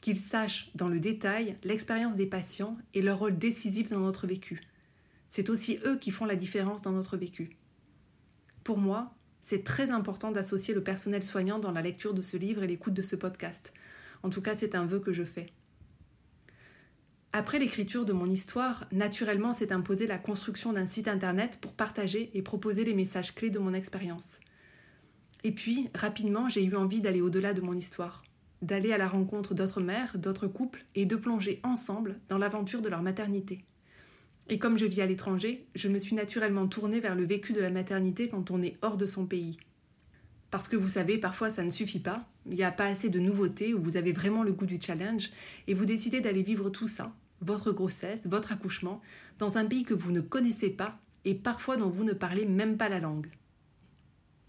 qu'ils 0.00 0.16
sachent 0.16 0.70
dans 0.74 0.88
le 0.88 1.00
détail 1.00 1.56
l'expérience 1.64 2.16
des 2.16 2.26
patients 2.26 2.76
et 2.94 3.02
leur 3.02 3.18
rôle 3.18 3.38
décisif 3.38 3.90
dans 3.90 4.00
notre 4.00 4.26
vécu. 4.26 4.62
C'est 5.28 5.50
aussi 5.50 5.78
eux 5.84 5.98
qui 5.98 6.10
font 6.10 6.24
la 6.24 6.36
différence 6.36 6.82
dans 6.82 6.92
notre 6.92 7.16
vécu. 7.16 7.56
Pour 8.64 8.78
moi, 8.78 9.14
c'est 9.40 9.64
très 9.64 9.90
important 9.90 10.32
d'associer 10.32 10.74
le 10.74 10.82
personnel 10.82 11.22
soignant 11.22 11.58
dans 11.58 11.72
la 11.72 11.82
lecture 11.82 12.14
de 12.14 12.22
ce 12.22 12.36
livre 12.36 12.62
et 12.62 12.66
l'écoute 12.66 12.94
de 12.94 13.02
ce 13.02 13.16
podcast. 13.16 13.72
En 14.22 14.30
tout 14.30 14.42
cas, 14.42 14.56
c'est 14.56 14.74
un 14.74 14.86
vœu 14.86 14.98
que 14.98 15.12
je 15.12 15.24
fais. 15.24 15.52
Après 17.32 17.58
l'écriture 17.58 18.04
de 18.04 18.12
mon 18.12 18.30
histoire, 18.30 18.86
naturellement 18.92 19.52
s'est 19.52 19.72
imposée 19.72 20.06
la 20.06 20.18
construction 20.18 20.72
d'un 20.72 20.86
site 20.86 21.06
internet 21.06 21.58
pour 21.60 21.74
partager 21.74 22.30
et 22.32 22.42
proposer 22.42 22.84
les 22.84 22.94
messages 22.94 23.34
clés 23.34 23.50
de 23.50 23.58
mon 23.58 23.74
expérience. 23.74 24.38
Et 25.46 25.52
puis, 25.52 25.88
rapidement, 25.94 26.48
j'ai 26.48 26.64
eu 26.64 26.74
envie 26.74 27.00
d'aller 27.00 27.20
au-delà 27.20 27.54
de 27.54 27.60
mon 27.60 27.74
histoire, 27.74 28.24
d'aller 28.62 28.90
à 28.90 28.98
la 28.98 29.06
rencontre 29.06 29.54
d'autres 29.54 29.80
mères, 29.80 30.18
d'autres 30.18 30.48
couples, 30.48 30.84
et 30.96 31.06
de 31.06 31.14
plonger 31.14 31.60
ensemble 31.62 32.18
dans 32.28 32.36
l'aventure 32.36 32.82
de 32.82 32.88
leur 32.88 33.00
maternité. 33.00 33.64
Et 34.48 34.58
comme 34.58 34.76
je 34.76 34.86
vis 34.86 35.02
à 35.02 35.06
l'étranger, 35.06 35.64
je 35.76 35.88
me 35.88 36.00
suis 36.00 36.16
naturellement 36.16 36.66
tournée 36.66 36.98
vers 36.98 37.14
le 37.14 37.22
vécu 37.22 37.52
de 37.52 37.60
la 37.60 37.70
maternité 37.70 38.26
quand 38.26 38.50
on 38.50 38.60
est 38.60 38.76
hors 38.82 38.96
de 38.96 39.06
son 39.06 39.24
pays. 39.24 39.56
Parce 40.50 40.68
que 40.68 40.74
vous 40.74 40.88
savez, 40.88 41.16
parfois 41.16 41.48
ça 41.48 41.62
ne 41.62 41.70
suffit 41.70 42.00
pas, 42.00 42.28
il 42.46 42.56
n'y 42.56 42.64
a 42.64 42.72
pas 42.72 42.86
assez 42.86 43.08
de 43.08 43.20
nouveautés 43.20 43.72
ou 43.72 43.80
vous 43.80 43.96
avez 43.96 44.10
vraiment 44.10 44.42
le 44.42 44.52
goût 44.52 44.66
du 44.66 44.80
challenge 44.80 45.30
et 45.68 45.74
vous 45.74 45.86
décidez 45.86 46.20
d'aller 46.20 46.42
vivre 46.42 46.70
tout 46.70 46.88
ça, 46.88 47.14
votre 47.40 47.70
grossesse, 47.70 48.26
votre 48.26 48.50
accouchement, 48.50 49.00
dans 49.38 49.58
un 49.58 49.64
pays 49.64 49.84
que 49.84 49.94
vous 49.94 50.10
ne 50.10 50.22
connaissez 50.22 50.70
pas 50.70 50.98
et 51.24 51.36
parfois 51.36 51.76
dont 51.76 51.88
vous 51.88 52.02
ne 52.02 52.14
parlez 52.14 52.46
même 52.46 52.76
pas 52.76 52.88
la 52.88 52.98
langue. 52.98 53.28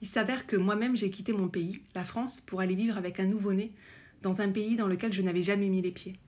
Il 0.01 0.08
s'avère 0.08 0.46
que 0.46 0.56
moi-même 0.56 0.96
j'ai 0.96 1.10
quitté 1.10 1.34
mon 1.34 1.48
pays, 1.48 1.82
la 1.96 2.04
France, 2.04 2.42
pour 2.42 2.62
aller 2.62 2.75
vivre 2.75 2.98
avec 2.98 3.20
un 3.20 3.25
nouveau-né 3.25 3.72
dans 4.22 4.42
un 4.42 4.50
pays 4.50 4.75
dans 4.75 4.88
lequel 4.88 5.13
je 5.13 5.22
n'avais 5.22 5.44
jamais 5.44 5.70
mis 5.70 5.82
les 5.82 5.92
pieds. 5.92 6.20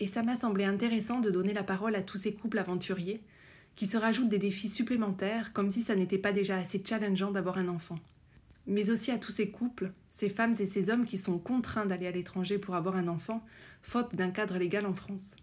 Et 0.00 0.06
ça 0.06 0.22
m'a 0.22 0.36
semblé 0.36 0.64
intéressant 0.64 1.20
de 1.20 1.30
donner 1.30 1.54
la 1.54 1.62
parole 1.62 1.94
à 1.94 2.02
tous 2.02 2.18
ces 2.18 2.34
couples 2.34 2.58
aventuriers 2.58 3.22
qui 3.76 3.86
se 3.86 3.96
rajoutent 3.96 4.28
des 4.28 4.38
défis 4.38 4.68
supplémentaires 4.68 5.52
comme 5.52 5.70
si 5.70 5.82
ça 5.82 5.96
n'était 5.96 6.18
pas 6.18 6.32
déjà 6.32 6.58
assez 6.58 6.82
challengeant 6.84 7.30
d'avoir 7.30 7.58
un 7.58 7.68
enfant. 7.68 7.98
mais 8.66 8.90
aussi 8.90 9.10
à 9.10 9.18
tous 9.18 9.30
ces 9.30 9.50
couples, 9.50 9.92
ces 10.10 10.28
femmes 10.28 10.54
et 10.58 10.66
ces 10.66 10.90
hommes 10.90 11.04
qui 11.04 11.18
sont 11.18 11.38
contraints 11.38 11.86
d'aller 11.86 12.06
à 12.06 12.10
l'étranger 12.10 12.58
pour 12.58 12.74
avoir 12.74 12.96
un 12.96 13.08
enfant, 13.08 13.44
faute 13.82 14.14
d'un 14.14 14.30
cadre 14.30 14.58
légal 14.58 14.86
en 14.86 14.94
France. 14.94 15.36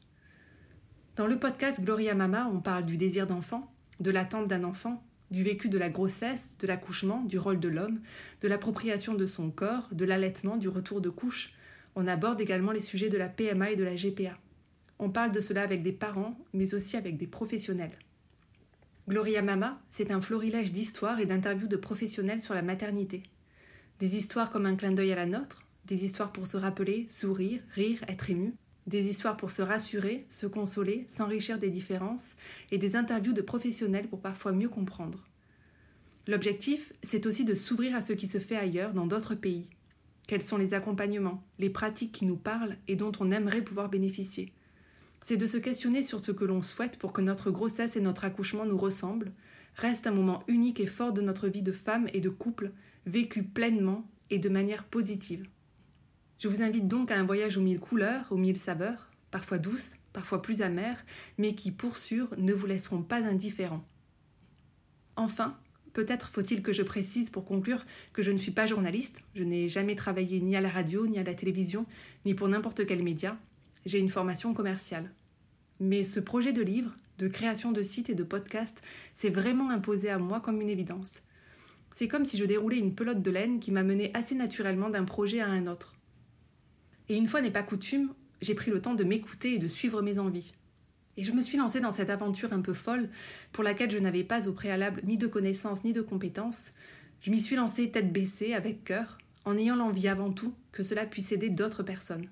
Dans 1.15 1.27
le 1.27 1.39
podcast 1.39 1.81
Gloria 1.81 2.15
Mama, 2.15 2.49
on 2.51 2.59
parle 2.59 2.85
du 2.85 2.97
désir 2.97 3.27
d'enfant, 3.27 3.71
de 3.99 4.11
l'attente 4.11 4.47
d'un 4.47 4.63
enfant, 4.63 5.03
du 5.33 5.41
vécu 5.41 5.67
de 5.67 5.79
la 5.79 5.89
grossesse, 5.89 6.55
de 6.59 6.67
l'accouchement, 6.67 7.23
du 7.23 7.39
rôle 7.39 7.59
de 7.59 7.67
l'homme, 7.67 7.99
de 8.41 8.47
l'appropriation 8.47 9.15
de 9.15 9.25
son 9.25 9.49
corps, 9.49 9.89
de 9.91 10.05
l'allaitement, 10.05 10.57
du 10.57 10.69
retour 10.69 11.01
de 11.01 11.09
couche. 11.09 11.53
On 11.95 12.05
aborde 12.07 12.39
également 12.39 12.71
les 12.71 12.81
sujets 12.81 13.09
de 13.09 13.17
la 13.17 13.29
PMA 13.29 13.71
et 13.71 13.75
de 13.75 13.83
la 13.83 13.95
GPA. 13.95 14.37
On 14.99 15.09
parle 15.09 15.31
de 15.31 15.41
cela 15.41 15.63
avec 15.63 15.81
des 15.81 15.91
parents, 15.91 16.37
mais 16.53 16.75
aussi 16.75 16.97
avec 16.97 17.17
des 17.17 17.25
professionnels. 17.25 17.97
Gloria 19.09 19.41
Mama, 19.41 19.81
c'est 19.89 20.11
un 20.11 20.21
florilège 20.21 20.71
d'histoires 20.71 21.19
et 21.19 21.25
d'interviews 21.25 21.67
de 21.67 21.77
professionnels 21.77 22.41
sur 22.41 22.53
la 22.53 22.61
maternité. 22.61 23.23
Des 23.97 24.15
histoires 24.15 24.51
comme 24.51 24.67
un 24.67 24.75
clin 24.75 24.91
d'œil 24.91 25.13
à 25.13 25.15
la 25.15 25.25
nôtre, 25.25 25.65
des 25.85 26.05
histoires 26.05 26.31
pour 26.31 26.45
se 26.45 26.57
rappeler, 26.57 27.07
sourire, 27.09 27.61
rire, 27.73 28.05
être 28.07 28.29
ému, 28.29 28.53
des 28.87 29.09
histoires 29.09 29.37
pour 29.37 29.51
se 29.51 29.61
rassurer, 29.61 30.25
se 30.29 30.45
consoler, 30.45 31.05
s'enrichir 31.07 31.59
des 31.59 31.69
différences, 31.69 32.31
et 32.71 32.77
des 32.77 32.95
interviews 32.95 33.33
de 33.33 33.41
professionnels 33.41 34.07
pour 34.07 34.21
parfois 34.21 34.51
mieux 34.51 34.69
comprendre. 34.69 35.29
L'objectif, 36.27 36.93
c'est 37.03 37.25
aussi 37.25 37.45
de 37.45 37.53
s'ouvrir 37.53 37.95
à 37.95 38.01
ce 38.01 38.13
qui 38.13 38.27
se 38.27 38.39
fait 38.39 38.55
ailleurs, 38.55 38.93
dans 38.93 39.07
d'autres 39.07 39.35
pays. 39.35 39.69
Quels 40.27 40.41
sont 40.41 40.57
les 40.57 40.73
accompagnements, 40.73 41.43
les 41.59 41.69
pratiques 41.69 42.13
qui 42.13 42.25
nous 42.25 42.37
parlent 42.37 42.77
et 42.87 42.95
dont 42.95 43.11
on 43.19 43.31
aimerait 43.31 43.61
pouvoir 43.61 43.89
bénéficier? 43.89 44.53
C'est 45.21 45.37
de 45.37 45.47
se 45.47 45.57
questionner 45.57 46.03
sur 46.03 46.23
ce 46.23 46.31
que 46.31 46.45
l'on 46.45 46.61
souhaite 46.61 46.97
pour 46.97 47.13
que 47.13 47.21
notre 47.21 47.51
grossesse 47.51 47.95
et 47.95 48.01
notre 48.01 48.25
accouchement 48.25 48.65
nous 48.65 48.77
ressemblent, 48.77 49.33
reste 49.75 50.07
un 50.07 50.11
moment 50.11 50.43
unique 50.47 50.79
et 50.79 50.85
fort 50.85 51.13
de 51.13 51.21
notre 51.21 51.47
vie 51.47 51.61
de 51.61 51.71
femme 51.71 52.07
et 52.13 52.19
de 52.19 52.29
couple, 52.29 52.71
vécu 53.05 53.43
pleinement 53.43 54.07
et 54.29 54.39
de 54.39 54.49
manière 54.49 54.83
positive. 54.83 55.45
Je 56.43 56.49
vous 56.49 56.61
invite 56.61 56.89
donc 56.89 57.09
à 57.09 57.17
un 57.17 57.23
voyage 57.23 57.55
aux 57.55 57.61
mille 57.61 57.79
couleurs, 57.79 58.25
aux 58.29 58.35
mille 58.35 58.57
saveurs, 58.57 59.09
parfois 59.31 59.59
douces, 59.59 59.93
parfois 60.11 60.41
plus 60.41 60.61
amères, 60.61 61.05
mais 61.37 61.55
qui, 61.55 61.71
pour 61.71 61.95
sûr, 61.95 62.27
ne 62.37 62.51
vous 62.51 62.65
laisseront 62.65 63.01
pas 63.01 63.23
indifférents. 63.23 63.87
Enfin, 65.15 65.57
peut-être 65.93 66.27
faut-il 66.27 66.61
que 66.61 66.73
je 66.73 66.81
précise 66.81 67.29
pour 67.29 67.45
conclure 67.45 67.85
que 68.11 68.23
je 68.23 68.31
ne 68.31 68.37
suis 68.37 68.51
pas 68.51 68.65
journaliste, 68.65 69.21
je 69.35 69.43
n'ai 69.43 69.69
jamais 69.69 69.95
travaillé 69.95 70.41
ni 70.41 70.57
à 70.57 70.59
la 70.59 70.67
radio, 70.67 71.07
ni 71.07 71.17
à 71.17 71.23
la 71.23 71.33
télévision, 71.33 71.85
ni 72.25 72.33
pour 72.33 72.49
n'importe 72.49 72.85
quel 72.85 73.03
média, 73.03 73.37
j'ai 73.85 73.99
une 73.99 74.09
formation 74.09 74.53
commerciale. 74.53 75.09
Mais 75.79 76.03
ce 76.03 76.19
projet 76.19 76.51
de 76.51 76.61
livre, 76.61 76.93
de 77.19 77.29
création 77.29 77.71
de 77.71 77.83
sites 77.83 78.09
et 78.09 78.15
de 78.15 78.23
podcasts, 78.25 78.81
s'est 79.13 79.29
vraiment 79.29 79.69
imposé 79.69 80.09
à 80.09 80.19
moi 80.19 80.41
comme 80.41 80.59
une 80.59 80.69
évidence. 80.69 81.21
C'est 81.93 82.09
comme 82.09 82.25
si 82.25 82.35
je 82.35 82.43
déroulais 82.43 82.79
une 82.79 82.95
pelote 82.95 83.21
de 83.21 83.31
laine 83.31 83.61
qui 83.61 83.71
m'a 83.71 83.83
mené 83.83 84.11
assez 84.13 84.35
naturellement 84.35 84.89
d'un 84.89 85.05
projet 85.05 85.39
à 85.39 85.47
un 85.47 85.67
autre. 85.67 85.95
Et 87.09 87.17
une 87.17 87.27
fois 87.27 87.41
n'est 87.41 87.51
pas 87.51 87.63
coutume, 87.63 88.13
j'ai 88.41 88.55
pris 88.55 88.71
le 88.71 88.81
temps 88.81 88.95
de 88.95 89.03
m'écouter 89.03 89.55
et 89.55 89.59
de 89.59 89.67
suivre 89.67 90.01
mes 90.01 90.19
envies. 90.19 90.53
Et 91.17 91.23
je 91.23 91.31
me 91.31 91.41
suis 91.41 91.57
lancée 91.57 91.79
dans 91.79 91.91
cette 91.91 92.09
aventure 92.09 92.53
un 92.53 92.61
peu 92.61 92.73
folle, 92.73 93.09
pour 93.51 93.63
laquelle 93.63 93.91
je 93.91 93.99
n'avais 93.99 94.23
pas 94.23 94.47
au 94.47 94.51
préalable 94.51 95.01
ni 95.03 95.17
de 95.17 95.27
connaissances 95.27 95.83
ni 95.83 95.93
de 95.93 96.01
compétences. 96.01 96.71
Je 97.21 97.31
m'y 97.31 97.39
suis 97.39 97.55
lancée 97.55 97.91
tête 97.91 98.11
baissée, 98.11 98.53
avec 98.53 98.83
cœur, 98.83 99.17
en 99.45 99.57
ayant 99.57 99.75
l'envie 99.75 100.07
avant 100.07 100.31
tout 100.31 100.53
que 100.71 100.83
cela 100.83 101.05
puisse 101.05 101.31
aider 101.31 101.49
d'autres 101.49 101.83
personnes. 101.83 102.27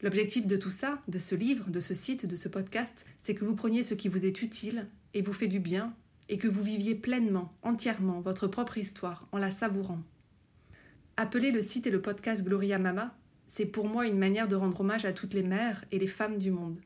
L'objectif 0.00 0.46
de 0.46 0.56
tout 0.56 0.70
ça, 0.70 1.00
de 1.06 1.18
ce 1.18 1.34
livre, 1.34 1.70
de 1.70 1.80
ce 1.80 1.94
site, 1.94 2.26
de 2.26 2.34
ce 2.34 2.48
podcast, 2.48 3.06
c'est 3.20 3.34
que 3.34 3.44
vous 3.44 3.54
preniez 3.54 3.84
ce 3.84 3.94
qui 3.94 4.08
vous 4.08 4.24
est 4.24 4.42
utile 4.42 4.88
et 5.14 5.22
vous 5.22 5.32
fait 5.32 5.46
du 5.46 5.60
bien, 5.60 5.94
et 6.28 6.38
que 6.38 6.48
vous 6.48 6.62
viviez 6.62 6.94
pleinement, 6.94 7.52
entièrement 7.62 8.20
votre 8.20 8.46
propre 8.46 8.78
histoire 8.78 9.28
en 9.32 9.38
la 9.38 9.50
savourant. 9.50 10.02
Appelez 11.16 11.50
le 11.52 11.62
site 11.62 11.86
et 11.86 11.90
le 11.90 12.00
podcast 12.00 12.42
Gloria 12.42 12.78
Mama 12.78 13.14
c'est 13.52 13.66
pour 13.66 13.86
moi 13.86 14.06
une 14.06 14.16
manière 14.16 14.48
de 14.48 14.56
rendre 14.56 14.80
hommage 14.80 15.04
à 15.04 15.12
toutes 15.12 15.34
les 15.34 15.42
mères 15.42 15.84
et 15.92 15.98
les 15.98 16.06
femmes 16.06 16.38
du 16.38 16.50
monde. 16.50 16.78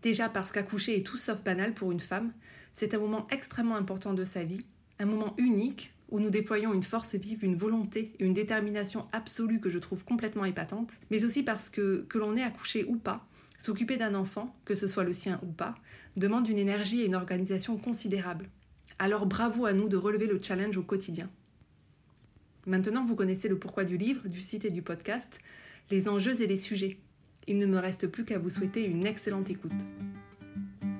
Déjà 0.00 0.30
parce 0.30 0.50
qu'accoucher 0.50 0.96
est 0.96 1.02
tout 1.02 1.18
sauf 1.18 1.44
banal 1.44 1.74
pour 1.74 1.92
une 1.92 2.00
femme, 2.00 2.32
c'est 2.72 2.94
un 2.94 2.98
moment 2.98 3.26
extrêmement 3.30 3.76
important 3.76 4.14
de 4.14 4.24
sa 4.24 4.44
vie, 4.44 4.64
un 4.98 5.04
moment 5.04 5.34
unique 5.36 5.92
où 6.08 6.20
nous 6.20 6.30
déployons 6.30 6.72
une 6.72 6.82
force 6.82 7.16
vive, 7.16 7.44
une 7.44 7.54
volonté 7.54 8.14
et 8.18 8.24
une 8.24 8.32
détermination 8.32 9.06
absolue 9.12 9.60
que 9.60 9.68
je 9.68 9.78
trouve 9.78 10.06
complètement 10.06 10.46
épatante, 10.46 10.94
mais 11.10 11.22
aussi 11.22 11.42
parce 11.42 11.68
que, 11.68 12.06
que 12.08 12.16
l'on 12.16 12.34
ait 12.34 12.42
accouché 12.42 12.84
ou 12.84 12.96
pas, 12.96 13.26
s'occuper 13.58 13.98
d'un 13.98 14.14
enfant, 14.14 14.56
que 14.64 14.74
ce 14.74 14.88
soit 14.88 15.04
le 15.04 15.12
sien 15.12 15.38
ou 15.42 15.52
pas, 15.52 15.74
demande 16.16 16.48
une 16.48 16.56
énergie 16.56 17.02
et 17.02 17.06
une 17.06 17.14
organisation 17.14 17.76
considérables. 17.76 18.48
Alors 18.98 19.26
bravo 19.26 19.66
à 19.66 19.74
nous 19.74 19.90
de 19.90 19.98
relever 19.98 20.28
le 20.28 20.40
challenge 20.42 20.78
au 20.78 20.82
quotidien. 20.82 21.28
Maintenant, 22.66 23.04
vous 23.04 23.16
connaissez 23.16 23.50
le 23.50 23.58
pourquoi 23.58 23.84
du 23.84 23.98
livre, 23.98 24.26
du 24.26 24.40
site 24.40 24.64
et 24.64 24.70
du 24.70 24.80
podcast 24.80 25.40
les 25.90 26.08
enjeux 26.08 26.40
et 26.40 26.46
les 26.46 26.56
sujets. 26.56 26.98
Il 27.46 27.58
ne 27.58 27.66
me 27.66 27.78
reste 27.78 28.06
plus 28.06 28.24
qu'à 28.24 28.38
vous 28.38 28.50
souhaiter 28.50 28.86
une 28.86 29.04
excellente 29.04 29.50
écoute. 29.50 29.72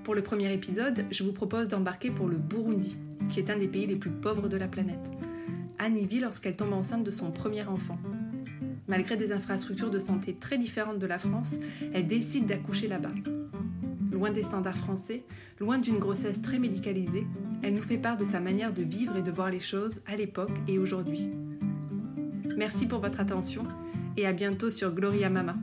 Pour 0.03 0.15
le 0.15 0.23
premier 0.23 0.53
épisode, 0.53 1.07
je 1.11 1.25
vous 1.25 1.33
propose 1.33 1.69
d'embarquer 1.69 2.11
pour 2.11 2.29
le 2.29 2.37
Burundi, 2.37 2.97
qui 3.31 3.41
est 3.41 3.51
un 3.51 3.57
des 3.57 3.69
pays 3.69 3.87
les 3.87 3.97
plus 3.97 4.11
pauvres 4.11 4.49
de 4.49 4.59
la 4.59 4.69
planète. 4.69 5.11
Annie 5.79 6.07
vit 6.07 6.21
lorsqu'elle 6.21 6.57
tombe 6.57 6.75
enceinte 6.75 7.05
de 7.05 7.11
son 7.11 7.31
premier 7.31 7.65
enfant. 7.65 7.99
Malgré 8.87 9.17
des 9.17 9.33
infrastructures 9.33 9.91
de 9.91 9.99
santé 9.99 10.35
très 10.35 10.59
différentes 10.59 10.99
de 10.99 11.07
la 11.07 11.19
France, 11.19 11.55
elle 11.95 12.07
décide 12.07 12.47
d'accoucher 12.47 12.87
là-bas. 12.87 13.15
Loin 14.13 14.31
des 14.31 14.43
standards 14.43 14.77
français, 14.77 15.25
loin 15.59 15.79
d'une 15.79 15.99
grossesse 15.99 16.43
très 16.43 16.59
médicalisée, 16.59 17.27
elle 17.63 17.75
nous 17.75 17.83
fait 17.83 17.97
part 17.97 18.19
de 18.19 18.25
sa 18.25 18.41
manière 18.41 18.75
de 18.75 18.83
vivre 18.83 19.17
et 19.17 19.23
de 19.23 19.31
voir 19.31 19.51
les 19.51 19.61
choses 19.61 20.03
à 20.07 20.17
l'époque 20.17 20.53
et 20.69 20.79
aujourd'hui. 20.79 21.31
Merci 22.57 22.87
pour 22.87 23.01
votre 23.01 23.21
attention 23.21 23.65
et 24.17 24.27
à 24.27 24.33
bientôt 24.33 24.71
sur 24.71 24.93
Gloria 24.93 25.31
Mama. 25.31 25.55